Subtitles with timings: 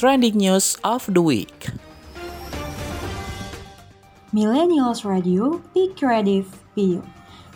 [0.00, 1.76] Trending News of the Week.
[4.32, 7.04] Millennials Radio Peak Creative Video.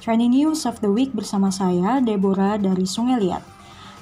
[0.05, 3.41] Trending News of the Week bersama saya, Deborah dari Sungai Liat.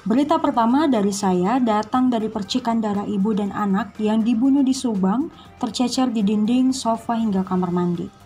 [0.03, 5.31] Berita pertama dari saya datang dari percikan darah ibu dan anak yang dibunuh di Subang,
[5.63, 8.22] tercecer di dinding, sofa hingga kamar mandi.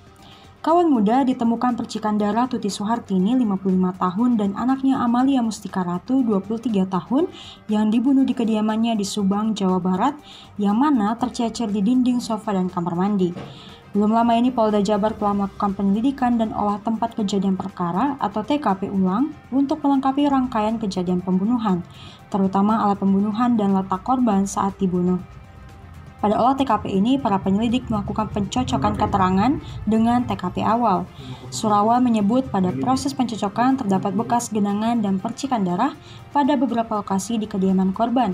[0.67, 6.91] Kawan muda ditemukan percikan darah Tuti Suhartini 55 tahun dan anaknya Amalia Mustika Ratu 23
[6.91, 7.31] tahun
[7.71, 10.19] yang dibunuh di kediamannya di Subang, Jawa Barat
[10.59, 13.31] yang mana tercecer di dinding sofa dan kamar mandi.
[13.95, 18.91] Belum lama ini Polda Jabar telah melakukan penyelidikan dan olah tempat kejadian perkara atau TKP
[18.91, 21.87] ulang untuk melengkapi rangkaian kejadian pembunuhan,
[22.27, 25.36] terutama alat pembunuhan dan letak korban saat dibunuh.
[26.17, 29.53] Pada olah TKP ini, para penyelidik melakukan pencocokan keterangan
[29.85, 31.05] dengan TKP awal.
[31.53, 35.93] Surawa menyebut pada proses pencocokan terdapat bekas genangan dan percikan darah
[36.33, 38.33] pada beberapa lokasi di kediaman korban.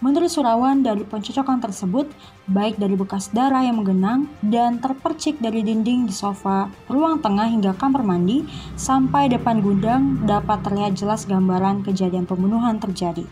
[0.00, 2.08] Menurut Surawan, dari pencocokan tersebut,
[2.48, 7.76] baik dari bekas darah yang menggenang dan terpercik dari dinding di sofa, ruang tengah hingga
[7.76, 8.48] kamar mandi,
[8.80, 13.28] sampai depan gudang dapat terlihat jelas gambaran kejadian pembunuhan terjadi.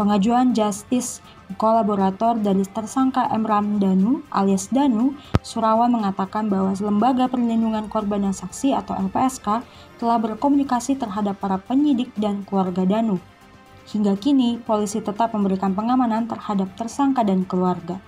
[0.00, 1.20] Pengajuan justice
[1.60, 5.12] kolaborator dari tersangka Emram Danu alias Danu,
[5.44, 9.60] Surawan mengatakan bahwa Lembaga Perlindungan Korban dan Saksi atau LPSK
[10.00, 13.20] telah berkomunikasi terhadap para penyidik dan keluarga Danu.
[13.92, 18.00] Hingga kini, polisi tetap memberikan pengamanan terhadap tersangka dan keluarga.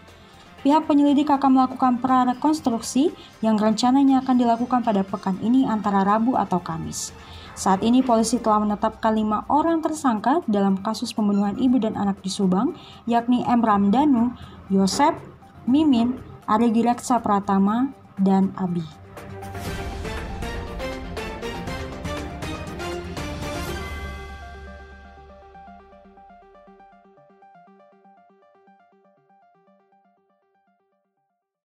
[0.63, 3.11] Pihak penyelidik akan melakukan prarekonstruksi
[3.43, 7.11] yang rencananya akan dilakukan pada pekan ini antara Rabu atau Kamis.
[7.59, 12.31] Saat ini polisi telah menetapkan lima orang tersangka dalam kasus pembunuhan ibu dan anak di
[12.31, 12.79] Subang,
[13.11, 13.61] yakni M.
[13.61, 14.33] Ramdanu,
[14.71, 15.19] Yosep,
[15.67, 19.02] Mimin, Ari Gireksa Pratama, dan Abi.